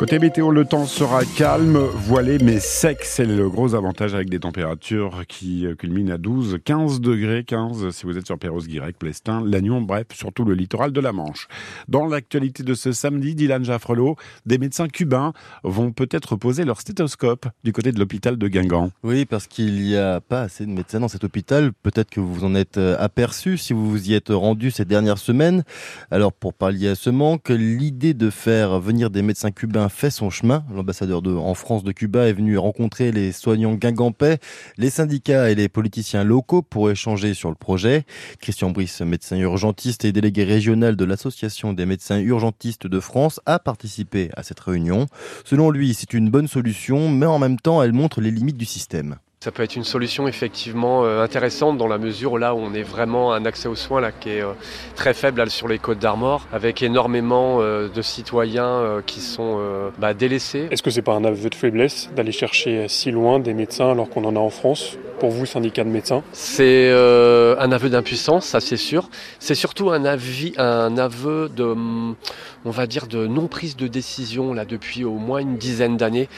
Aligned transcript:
Côté 0.00 0.18
météo, 0.18 0.50
le 0.50 0.64
temps 0.64 0.86
sera 0.86 1.26
calme, 1.26 1.76
voilé 1.76 2.38
mais 2.38 2.58
sec. 2.58 3.00
C'est 3.02 3.26
le 3.26 3.50
gros 3.50 3.74
avantage 3.74 4.14
avec 4.14 4.30
des 4.30 4.40
températures 4.40 5.24
qui 5.28 5.66
culminent 5.78 6.14
à 6.14 6.16
12, 6.16 6.60
15 6.64 7.02
degrés, 7.02 7.44
15 7.44 7.90
si 7.90 8.06
vous 8.06 8.16
êtes 8.16 8.24
sur 8.24 8.38
Perros-Guirec, 8.38 8.98
Plestin, 8.98 9.44
Lannion, 9.44 9.82
bref, 9.82 10.06
surtout 10.14 10.46
le 10.46 10.54
littoral 10.54 10.92
de 10.92 11.00
la 11.02 11.12
Manche. 11.12 11.48
Dans 11.86 12.06
l'actualité 12.06 12.62
de 12.62 12.72
ce 12.72 12.92
samedi, 12.92 13.34
Dylan 13.34 13.62
Jaffrelot, 13.62 14.16
des 14.46 14.56
médecins 14.56 14.88
cubains 14.88 15.34
vont 15.64 15.92
peut-être 15.92 16.34
poser 16.34 16.64
leur 16.64 16.80
stéthoscope 16.80 17.46
du 17.62 17.74
côté 17.74 17.92
de 17.92 17.98
l'hôpital 17.98 18.38
de 18.38 18.48
Guingamp. 18.48 18.92
Oui, 19.02 19.26
parce 19.26 19.48
qu'il 19.48 19.82
n'y 19.82 19.98
a 19.98 20.22
pas 20.22 20.40
assez 20.40 20.64
de 20.64 20.70
médecins 20.70 21.00
dans 21.00 21.08
cet 21.08 21.24
hôpital. 21.24 21.72
Peut-être 21.82 22.08
que 22.08 22.20
vous 22.20 22.42
en 22.44 22.54
êtes 22.54 22.78
euh, 22.78 22.96
aperçu 22.98 23.58
si 23.58 23.74
vous 23.74 23.90
vous 23.90 24.08
y 24.08 24.14
êtes 24.14 24.30
rendu 24.30 24.70
ces 24.70 24.86
dernières 24.86 25.18
semaines. 25.18 25.62
Alors, 26.10 26.32
pour 26.32 26.54
pallier 26.54 26.88
à 26.88 26.94
ce 26.94 27.10
manque, 27.10 27.50
l'idée 27.50 28.14
de 28.14 28.30
faire 28.30 28.80
venir 28.80 29.10
des 29.10 29.20
médecins 29.20 29.50
cubains 29.50 29.89
fait 29.90 30.10
son 30.10 30.30
chemin. 30.30 30.64
L'ambassadeur 30.74 31.20
de, 31.20 31.34
en 31.34 31.54
France 31.54 31.84
de 31.84 31.92
Cuba 31.92 32.26
est 32.28 32.32
venu 32.32 32.56
rencontrer 32.56 33.12
les 33.12 33.32
soignants 33.32 33.74
guingampais, 33.74 34.38
les 34.78 34.90
syndicats 34.90 35.50
et 35.50 35.54
les 35.54 35.68
politiciens 35.68 36.24
locaux 36.24 36.62
pour 36.62 36.90
échanger 36.90 37.34
sur 37.34 37.50
le 37.50 37.54
projet. 37.54 38.04
Christian 38.40 38.70
Brice, 38.70 39.00
médecin 39.02 39.36
urgentiste 39.36 40.04
et 40.04 40.12
délégué 40.12 40.44
régional 40.44 40.96
de 40.96 41.04
l'Association 41.04 41.72
des 41.72 41.86
médecins 41.86 42.18
urgentistes 42.18 42.86
de 42.86 43.00
France, 43.00 43.40
a 43.46 43.58
participé 43.58 44.30
à 44.36 44.42
cette 44.42 44.60
réunion. 44.60 45.06
Selon 45.44 45.70
lui, 45.70 45.94
c'est 45.94 46.14
une 46.14 46.30
bonne 46.30 46.48
solution, 46.48 47.10
mais 47.10 47.26
en 47.26 47.38
même 47.38 47.58
temps, 47.58 47.82
elle 47.82 47.92
montre 47.92 48.20
les 48.20 48.30
limites 48.30 48.56
du 48.56 48.64
système. 48.64 49.16
Ça 49.42 49.52
peut 49.52 49.62
être 49.62 49.74
une 49.74 49.84
solution 49.84 50.28
effectivement 50.28 51.06
euh, 51.06 51.24
intéressante 51.24 51.78
dans 51.78 51.88
la 51.88 51.96
mesure 51.96 52.36
là 52.36 52.54
où 52.54 52.58
on 52.58 52.74
est 52.74 52.82
vraiment 52.82 53.32
un 53.32 53.46
accès 53.46 53.68
aux 53.68 53.74
soins 53.74 53.98
là 53.98 54.12
qui 54.12 54.28
est 54.28 54.42
euh, 54.42 54.52
très 54.96 55.14
faible 55.14 55.48
sur 55.48 55.66
les 55.66 55.78
côtes 55.78 55.98
d'Armor, 55.98 56.46
avec 56.52 56.82
énormément 56.82 57.56
euh, 57.62 57.88
de 57.88 58.02
citoyens 58.02 59.00
qui 59.06 59.22
sont 59.22 59.58
bah, 59.98 60.12
délaissés. 60.12 60.68
Est-ce 60.70 60.82
que 60.82 60.90
c'est 60.90 61.00
pas 61.00 61.14
un 61.14 61.24
aveu 61.24 61.48
de 61.48 61.54
faiblesse 61.54 62.10
d'aller 62.14 62.32
chercher 62.32 62.86
si 62.88 63.10
loin 63.10 63.38
des 63.38 63.54
médecins 63.54 63.92
alors 63.92 64.10
qu'on 64.10 64.26
en 64.26 64.36
a 64.36 64.38
en 64.38 64.50
France 64.50 64.98
pour 65.20 65.30
vous, 65.30 65.46
syndicat 65.46 65.84
de 65.84 65.88
médecins? 65.88 66.22
C'est 66.32 66.90
un 66.92 67.72
aveu 67.72 67.88
d'impuissance, 67.88 68.44
ça 68.44 68.60
c'est 68.60 68.76
sûr. 68.76 69.08
C'est 69.38 69.54
surtout 69.54 69.88
un, 69.90 70.04
avis, 70.04 70.52
un 70.58 70.98
aveu 70.98 71.48
de, 71.48 71.64
on 71.64 72.70
va 72.70 72.86
dire, 72.86 73.06
de 73.06 73.26
non 73.26 73.46
prise 73.46 73.76
de 73.76 73.86
décision 73.86 74.52
là 74.52 74.66
depuis 74.66 75.04
au 75.04 75.14
moins 75.14 75.38
une 75.38 75.56
dizaine 75.56 75.96
d'années 75.96 76.28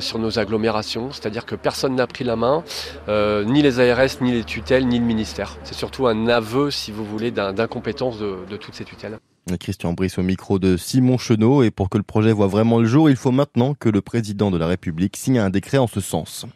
sur 0.00 0.18
nos 0.18 0.38
agglomérations. 0.38 1.12
C'est-à-dire 1.12 1.44
que 1.44 1.54
personne 1.54 1.96
n'a 1.96 2.06
pris 2.06 2.24
la 2.24 2.36
main 2.36 2.45
euh, 3.08 3.44
ni 3.44 3.62
les 3.62 3.80
ARS, 3.80 4.20
ni 4.20 4.32
les 4.32 4.44
tutelles, 4.44 4.86
ni 4.86 4.98
le 4.98 5.04
ministère. 5.04 5.56
C'est 5.64 5.74
surtout 5.74 6.06
un 6.06 6.28
aveu, 6.28 6.70
si 6.70 6.92
vous 6.92 7.04
voulez, 7.04 7.30
d'incompétence 7.30 8.18
de, 8.18 8.38
de 8.48 8.56
toutes 8.56 8.74
ces 8.74 8.84
tutelles. 8.84 9.18
Christian 9.54 9.92
Brice 9.92 10.18
au 10.18 10.24
micro 10.24 10.58
de 10.58 10.76
Simon 10.76 11.18
Chenot. 11.18 11.62
Et 11.62 11.70
pour 11.70 11.88
que 11.88 11.98
le 11.98 12.02
projet 12.02 12.32
voit 12.32 12.48
vraiment 12.48 12.80
le 12.80 12.86
jour, 12.86 13.08
il 13.08 13.14
faut 13.14 13.30
maintenant 13.30 13.74
que 13.74 13.88
le 13.88 14.00
président 14.00 14.50
de 14.50 14.58
la 14.58 14.66
République 14.66 15.16
signe 15.16 15.38
un 15.38 15.50
décret 15.50 15.78
en 15.78 15.86
ce 15.86 16.00
sens. 16.00 16.46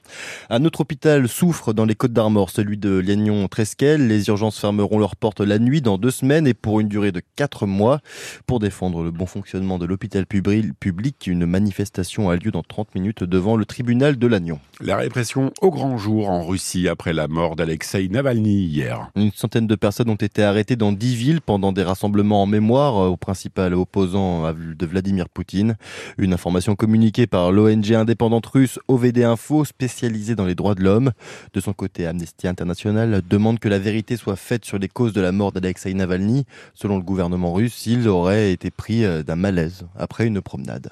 Un 0.50 0.64
autre 0.64 0.80
hôpital 0.80 1.28
souffre 1.28 1.72
dans 1.72 1.84
les 1.84 1.94
Côtes 1.94 2.12
d'Armor, 2.12 2.50
celui 2.50 2.78
de 2.78 2.98
Liagnon-Tresquel. 2.98 4.08
Les 4.08 4.26
urgences 4.26 4.58
fermeront 4.58 4.98
leurs 4.98 5.14
portes 5.14 5.40
la 5.40 5.60
nuit 5.60 5.80
dans 5.80 5.98
deux 5.98 6.10
semaines 6.10 6.48
et 6.48 6.54
pour 6.54 6.80
une 6.80 6.88
durée 6.88 7.12
de 7.12 7.22
quatre 7.36 7.66
mois. 7.66 8.00
Pour 8.46 8.58
défendre 8.58 9.04
le 9.04 9.12
bon 9.12 9.26
fonctionnement 9.26 9.78
de 9.78 9.86
l'hôpital 9.86 10.26
public, 10.26 11.26
une 11.28 11.46
manifestation 11.46 12.28
a 12.28 12.36
lieu 12.36 12.50
dans 12.50 12.64
30 12.64 12.96
minutes 12.96 13.22
devant 13.22 13.56
le 13.56 13.66
tribunal 13.66 14.18
de 14.18 14.26
Lannion. 14.26 14.58
La 14.80 14.96
répression 14.96 15.52
au 15.60 15.70
grand 15.70 15.96
jour 15.96 16.28
en 16.28 16.44
Russie 16.44 16.88
après 16.88 17.12
la 17.12 17.28
mort 17.28 17.54
d'Alexei 17.54 18.08
Navalny 18.08 18.64
hier. 18.64 19.10
Une 19.14 19.30
centaine 19.30 19.68
de 19.68 19.76
personnes 19.76 20.10
ont 20.10 20.16
été 20.16 20.42
arrêtées 20.42 20.76
dans 20.76 20.90
dix 20.90 21.14
villes 21.14 21.40
pendant 21.40 21.70
des 21.70 21.84
rassemblements 21.84 22.42
en 22.42 22.46
mémoire 22.46 22.79
euh, 22.80 23.08
au 23.08 23.16
principal 23.16 23.74
opposant 23.74 24.52
de 24.52 24.86
Vladimir 24.86 25.28
Poutine. 25.28 25.76
Une 26.18 26.32
information 26.32 26.74
communiquée 26.74 27.26
par 27.26 27.52
l'ONG 27.52 27.92
indépendante 27.92 28.46
russe 28.46 28.78
OVD 28.88 29.24
Info, 29.24 29.64
spécialisée 29.64 30.34
dans 30.34 30.46
les 30.46 30.54
droits 30.54 30.74
de 30.74 30.82
l'homme. 30.82 31.12
De 31.52 31.60
son 31.60 31.72
côté, 31.72 32.06
Amnesty 32.06 32.48
International 32.48 33.22
demande 33.28 33.58
que 33.58 33.68
la 33.68 33.78
vérité 33.78 34.16
soit 34.16 34.36
faite 34.36 34.64
sur 34.64 34.78
les 34.78 34.88
causes 34.88 35.12
de 35.12 35.20
la 35.20 35.32
mort 35.32 35.52
d'Alexei 35.52 35.92
Navalny. 35.94 36.44
Selon 36.74 36.96
le 36.96 37.02
gouvernement 37.02 37.52
russe, 37.52 37.86
il 37.86 38.08
aurait 38.08 38.52
été 38.52 38.70
pris 38.70 39.04
euh, 39.04 39.22
d'un 39.22 39.36
malaise 39.36 39.86
après 39.96 40.26
une 40.26 40.40
promenade. 40.40 40.90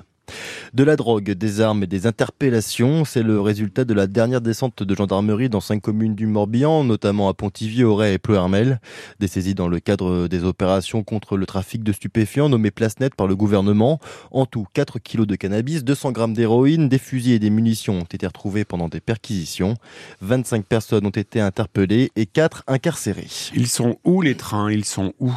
De 0.75 0.85
la 0.85 0.97
drogue, 0.97 1.31
des 1.31 1.61
armes 1.63 1.83
et 1.83 1.87
des 1.87 2.07
interpellations, 2.07 3.07
c'est 3.07 3.23
le 3.23 3.41
résultat 3.41 3.85
de 3.87 3.95
la 3.95 4.07
dernière 4.07 4.43
descente 4.43 4.83
de 4.83 4.95
gendarmerie 4.95 5.49
dans 5.49 5.61
cinq 5.61 5.81
communes 5.81 6.15
du 6.15 6.27
Morbihan, 6.27 6.85
notamment 6.85 7.31
à 7.31 7.35
Pontivy, 7.35 7.85
Auray 7.85 8.15
et 8.15 8.19
Pleuhermel. 8.19 8.81
Des 9.19 9.29
saisies 9.29 9.55
dans 9.55 9.69
le 9.69 9.81
cadre 9.81 10.29
des 10.29 10.45
opérations 10.45 11.03
contre 11.03 11.39
le 11.39 11.47
trafic 11.47 11.83
de 11.83 11.93
stupéfiants 11.93 12.51
nommées 12.51 12.71
Place 12.71 13.01
Nette 13.01 13.15
par 13.15 13.27
le 13.27 13.35
gouvernement. 13.35 13.99
En 14.31 14.45
tout, 14.45 14.67
4 14.75 14.99
kilos 14.99 15.27
de 15.27 15.37
cannabis, 15.37 15.85
200 15.85 16.13
grammes 16.13 16.35
d'héroïne, 16.35 16.91
des 16.91 16.99
fusils 16.99 17.33
et 17.33 17.39
des 17.39 17.51
munitions 17.51 18.01
ont 18.01 18.03
été 18.03 18.27
retrouvés 18.27 18.67
pendant 18.67 18.89
des 18.89 19.01
perquisitions. 19.01 19.75
25 20.21 20.67
personnes 20.67 21.07
ont 21.07 21.11
été 21.11 21.41
interpellées 21.41 22.11
et 22.15 22.27
4 22.27 22.65
incarcérées. 22.67 23.29
Ils 23.55 23.69
sont 23.69 23.97
où 24.05 24.21
les 24.21 24.35
trains? 24.35 24.71
Ils 24.71 24.85
sont 24.85 25.15
où? 25.19 25.33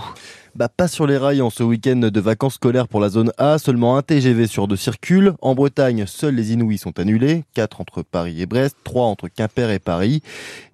Bah, 0.55 0.69
pas 0.69 0.87
sur 0.87 1.07
les 1.07 1.17
rails 1.17 1.41
en 1.41 1.49
ce 1.49 1.63
week-end 1.63 1.97
de 1.97 2.19
vacances 2.19 2.55
scolaires 2.55 2.87
pour 2.87 2.99
la 2.99 3.09
zone 3.09 3.31
A. 3.37 3.57
Seulement 3.57 3.97
un 3.97 4.01
TGV 4.01 4.47
sur 4.47 4.67
deux 4.67 4.75
circule. 4.75 5.33
En 5.41 5.55
Bretagne, 5.55 6.05
seuls 6.05 6.35
les 6.35 6.53
Inouïs 6.53 6.77
sont 6.77 6.99
annulés. 6.99 7.43
Quatre 7.53 7.81
entre 7.81 8.03
Paris 8.03 8.41
et 8.41 8.45
Brest, 8.45 8.75
trois 8.83 9.05
entre 9.05 9.27
Quimper 9.27 9.71
et 9.71 9.79
Paris. 9.79 10.21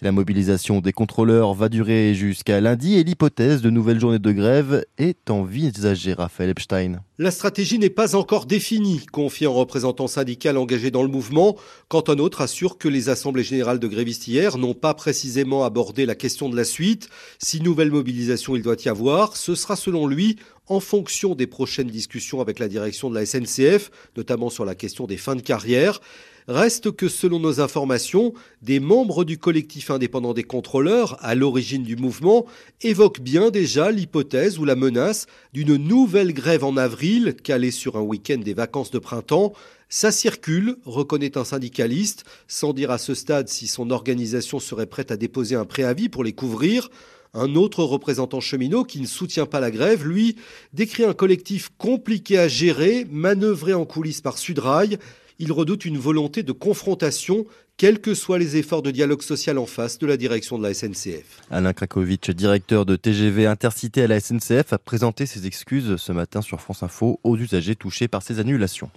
La 0.02 0.12
mobilisation 0.12 0.80
des 0.80 0.94
contrôleurs 0.94 1.54
va 1.54 1.70
durer 1.70 2.14
jusqu'à 2.14 2.62
lundi 2.62 2.96
et 2.96 3.04
l'hypothèse 3.04 3.62
de 3.62 3.70
nouvelles 3.70 4.00
journées 4.00 4.20
de 4.20 4.32
grève 4.32 4.86
est 4.98 5.30
envisagée, 5.30 6.14
Raphaël 6.14 6.50
Epstein. 6.50 7.02
La 7.20 7.32
stratégie 7.32 7.80
n'est 7.80 7.90
pas 7.90 8.16
encore 8.16 8.46
définie, 8.46 9.04
confie 9.12 9.46
un 9.46 9.50
représentant 9.50 10.06
syndical 10.06 10.56
engagé 10.56 10.92
dans 10.92 11.02
le 11.02 11.10
mouvement, 11.10 11.58
quand 11.88 12.10
un 12.10 12.20
autre 12.20 12.42
assure 12.42 12.78
que 12.78 12.88
les 12.88 13.10
assemblées 13.10 13.44
générales 13.44 13.80
de 13.80 13.88
grévistes 13.88 14.28
hier 14.28 14.60
n'ont 14.60 14.76
pas 14.76 14.94
précisément 14.94 15.66
abordé 15.66 16.06
la 16.06 16.14
question 16.14 16.48
de 16.48 16.56
la 16.56 16.64
suite. 16.64 17.10
Si 17.40 17.60
nouvelle 17.60 17.90
mobilisation 17.90 18.56
il 18.56 18.62
doit 18.62 18.76
y 18.86 18.90
avoir, 18.90 19.36
ce 19.36 19.56
sera 19.56 19.76
selon 19.76 20.06
lui 20.06 20.38
en 20.68 20.80
fonction 20.80 21.34
des 21.34 21.48
prochaines 21.48 21.88
discussions 21.88 22.40
avec 22.40 22.60
la 22.60 22.68
direction 22.68 23.10
de 23.10 23.16
la 23.16 23.26
SNCF, 23.26 23.90
notamment 24.16 24.52
sur 24.52 24.64
la 24.64 24.76
question 24.76 25.08
des 25.08 25.18
fins 25.18 25.36
de 25.36 25.42
carrière. 25.42 26.02
Reste 26.48 26.92
que 26.94 27.10
selon 27.10 27.42
nos 27.42 27.60
informations, 27.60 28.34
des 28.62 28.80
membres 28.80 29.26
du 29.26 29.38
collectif 29.38 29.92
indépendant 29.92 30.34
des 30.34 30.44
contrôleurs, 30.44 31.18
à 31.20 31.36
l'origine 31.36 31.84
du 31.84 31.98
mouvement, 31.98 32.46
évoquent 32.82 33.20
bien 33.20 33.50
déjà 33.50 33.92
l'hypothèse 33.92 34.58
ou 34.58 34.64
la 34.64 34.78
menace 34.78 35.28
d'une 35.52 35.76
nouvelle 35.76 36.34
grève 36.34 36.64
en 36.64 36.78
avril, 36.78 37.36
calée 37.44 37.72
sur 37.72 37.98
un 37.98 38.02
week-end 38.02 38.38
des 38.38 38.54
vacances 38.54 38.92
de 38.92 39.00
printemps. 39.00 39.52
Ça 39.90 40.10
circule, 40.10 40.78
reconnaît 40.86 41.38
un 41.38 41.44
syndicaliste, 41.44 42.24
sans 42.48 42.72
dire 42.72 42.92
à 42.92 42.98
ce 42.98 43.14
stade 43.14 43.50
si 43.50 43.68
son 43.68 43.90
organisation 43.90 44.62
serait 44.62 44.86
prête 44.86 45.12
à 45.12 45.18
déposer 45.18 45.56
un 45.56 45.66
préavis 45.66 46.08
pour 46.08 46.24
les 46.24 46.34
couvrir. 46.34 46.90
Un 47.34 47.56
autre 47.56 47.84
représentant 47.84 48.40
cheminot 48.40 48.86
qui 48.86 49.02
ne 49.02 49.06
soutient 49.06 49.48
pas 49.48 49.60
la 49.60 49.70
grève, 49.70 50.08
lui, 50.08 50.38
décrit 50.72 51.04
un 51.04 51.14
collectif 51.14 51.72
compliqué 51.78 52.38
à 52.38 52.48
gérer, 52.48 53.06
manœuvré 53.12 53.74
en 53.74 53.84
coulisses 53.84 54.22
par 54.22 54.38
Sudrail. 54.38 54.98
Il 55.40 55.52
redoute 55.52 55.86
une 55.86 55.98
volonté 55.98 56.42
de 56.42 56.52
confrontation, 56.52 57.46
quels 57.78 58.02
que 58.02 58.16
soient 58.16 58.40
les 58.40 58.58
efforts 58.58 58.82
de 58.82 58.90
dialogue 58.90 59.22
social 59.22 59.60
en 59.60 59.68
face 59.68 60.00
de 60.00 60.08
la 60.08 60.18
direction 60.18 60.58
de 60.58 60.64
la 60.64 60.74
SNCF. 60.74 61.42
Alain 61.52 61.74
Krakowicz, 61.74 62.32
directeur 62.32 62.86
de 62.88 62.96
TGV 62.96 63.46
Intercité 63.46 64.04
à 64.04 64.08
la 64.08 64.20
SNCF, 64.20 64.74
a 64.74 64.80
présenté 64.80 65.28
ses 65.28 65.46
excuses 65.46 65.98
ce 65.98 66.12
matin 66.12 66.42
sur 66.42 66.60
France 66.60 66.82
Info 66.82 67.20
aux 67.24 67.38
usagers 67.38 67.76
touchés 67.76 68.08
par 68.08 68.24
ces 68.24 68.40
annulations. 68.40 68.90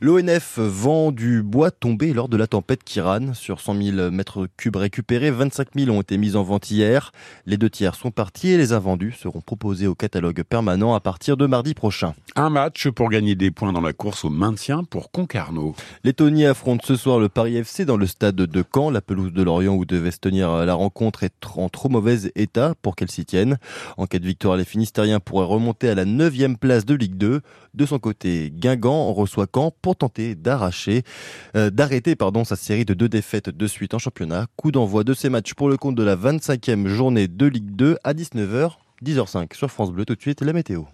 L'ONF 0.00 0.58
vend 0.58 1.12
du 1.12 1.42
bois 1.42 1.70
tombé 1.70 2.12
lors 2.12 2.28
de 2.28 2.36
la 2.36 2.46
tempête 2.46 2.84
Kiran. 2.84 3.34
Sur 3.34 3.60
100 3.60 3.82
000 3.82 4.10
mètres 4.10 4.48
cubes 4.56 4.76
récupérés, 4.76 5.30
25 5.30 5.68
000 5.76 5.90
ont 5.90 6.00
été 6.00 6.16
mis 6.16 6.36
en 6.36 6.42
vente 6.42 6.70
hier. 6.70 7.12
Les 7.46 7.56
deux 7.56 7.68
tiers 7.68 7.94
sont 7.94 8.10
partis 8.10 8.48
et 8.48 8.56
les 8.56 8.72
invendus 8.72 9.12
seront 9.12 9.40
proposés 9.40 9.86
au 9.86 9.94
catalogue 9.94 10.42
permanent 10.42 10.94
à 10.94 11.00
partir 11.00 11.36
de 11.36 11.46
mardi 11.46 11.74
prochain. 11.74 12.14
Un 12.36 12.50
match 12.50 12.88
pour 12.88 13.10
gagner 13.10 13.34
des 13.34 13.50
points 13.50 13.72
dans 13.72 13.80
la 13.80 13.92
course 13.92 14.24
au 14.24 14.30
maintien 14.30 14.84
pour 14.84 15.10
Concarneau. 15.10 15.74
Les 16.04 16.12
Tony 16.12 16.46
affrontent 16.46 16.86
ce 16.86 16.96
soir 16.96 17.18
le 17.18 17.28
Paris 17.28 17.56
FC 17.56 17.84
dans 17.84 17.96
le 17.96 18.06
stade 18.06 18.36
de 18.36 18.64
Caen. 18.74 18.90
La 18.90 19.00
pelouse 19.00 19.32
de 19.32 19.42
Lorient 19.42 19.74
où 19.74 19.84
devait 19.84 20.12
se 20.12 20.18
tenir 20.18 20.64
la 20.64 20.74
rencontre 20.74 21.24
est 21.24 21.34
en 21.56 21.68
trop 21.68 21.88
mauvais 21.88 22.30
état 22.36 22.74
pour 22.80 22.94
qu'elle 22.94 23.10
s'y 23.10 23.24
tienne. 23.24 23.58
En 23.96 24.06
cas 24.06 24.18
de 24.18 24.26
victoire, 24.26 24.56
les 24.56 24.64
Finistériens 24.64 25.20
pourraient 25.20 25.46
remonter 25.46 25.88
à 25.88 25.94
la 25.94 26.04
9 26.04 26.28
place 26.60 26.84
de 26.84 26.94
Ligue 26.94 27.16
2. 27.16 27.40
De 27.74 27.86
son 27.86 27.98
côté, 27.98 28.52
Guingamp 28.54 29.12
reçoit 29.12 29.46
Pour 29.82 29.96
tenter 29.96 30.34
d'arracher, 30.34 31.02
euh, 31.56 31.70
d'arrêter 31.70 32.16
pardon 32.16 32.44
sa 32.44 32.56
série 32.56 32.84
de 32.84 32.94
deux 32.94 33.08
défaites 33.08 33.50
de 33.50 33.66
suite 33.66 33.94
en 33.94 33.98
championnat. 33.98 34.46
Coup 34.56 34.70
d'envoi 34.70 35.04
de 35.04 35.14
ces 35.14 35.30
matchs 35.30 35.54
pour 35.54 35.68
le 35.68 35.76
compte 35.76 35.94
de 35.94 36.02
la 36.02 36.16
25e 36.16 36.86
journée 36.86 37.28
de 37.28 37.46
Ligue 37.46 37.74
2 37.76 37.98
à 38.04 38.14
19h, 38.14 38.72
10h05 39.04 39.54
sur 39.54 39.70
France 39.70 39.92
Bleu. 39.92 40.04
Tout 40.04 40.14
de 40.14 40.20
suite 40.20 40.42
la 40.42 40.52
météo. 40.52 40.84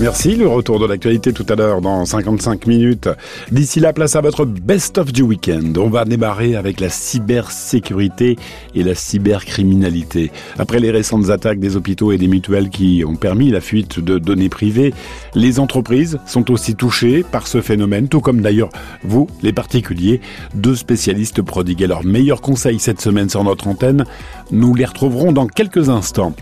Merci, 0.00 0.36
le 0.36 0.46
retour 0.46 0.78
de 0.78 0.86
l'actualité 0.86 1.32
tout 1.32 1.44
à 1.48 1.56
l'heure 1.56 1.80
dans 1.80 2.04
55 2.04 2.68
minutes. 2.68 3.08
D'ici 3.50 3.80
là, 3.80 3.92
place 3.92 4.14
à 4.14 4.20
votre 4.20 4.44
best-of 4.44 5.12
du 5.12 5.22
week-end. 5.22 5.72
On 5.76 5.90
va 5.90 6.04
démarrer 6.04 6.54
avec 6.54 6.78
la 6.78 6.88
cybersécurité 6.88 8.36
et 8.76 8.84
la 8.84 8.94
cybercriminalité. 8.94 10.30
Après 10.56 10.78
les 10.78 10.92
récentes 10.92 11.30
attaques 11.30 11.58
des 11.58 11.74
hôpitaux 11.74 12.12
et 12.12 12.16
des 12.16 12.28
mutuelles 12.28 12.68
qui 12.68 13.02
ont 13.04 13.16
permis 13.16 13.50
la 13.50 13.60
fuite 13.60 13.98
de 13.98 14.18
données 14.20 14.48
privées, 14.48 14.94
les 15.34 15.58
entreprises 15.58 16.20
sont 16.26 16.48
aussi 16.52 16.76
touchées 16.76 17.24
par 17.24 17.48
ce 17.48 17.60
phénomène, 17.60 18.06
tout 18.06 18.20
comme 18.20 18.40
d'ailleurs 18.40 18.70
vous, 19.02 19.26
les 19.42 19.52
particuliers. 19.52 20.20
Deux 20.54 20.76
spécialistes 20.76 21.42
prodiguaient 21.42 21.88
leurs 21.88 22.04
meilleurs 22.04 22.40
conseils 22.40 22.78
cette 22.78 23.00
semaine 23.00 23.28
sur 23.28 23.42
notre 23.42 23.66
antenne. 23.66 24.04
Nous 24.52 24.76
les 24.76 24.84
retrouverons 24.84 25.32
dans 25.32 25.48
quelques 25.48 25.88
instants. 25.88 26.34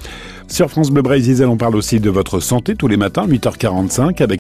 Sur 0.49 0.71
France 0.71 0.91
Bleu 0.91 1.03
Brésil, 1.03 1.45
on 1.45 1.57
parle 1.57 1.77
aussi 1.77 2.01
de 2.01 2.09
votre 2.09 2.41
santé 2.41 2.77
tous 2.77 2.89
les 2.89 2.97
matins, 2.97 3.27
8h45, 3.27 4.23
avec 4.23 4.35